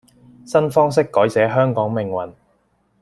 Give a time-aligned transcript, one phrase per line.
[0.47, 2.33] 新方式改寫香港命運